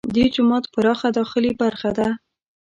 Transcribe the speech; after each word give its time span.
دې 0.15 0.25
جومات 0.33 0.65
پراخه 0.73 1.09
داخلي 1.17 1.51
برخه 1.61 1.89
ده. 1.97 2.09